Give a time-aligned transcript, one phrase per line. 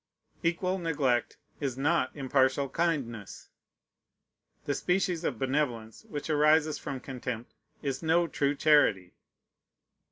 [0.41, 3.49] Equal neglect is not impartial kindness.
[4.65, 9.13] The species of benevolence which arises from contempt is no true charity.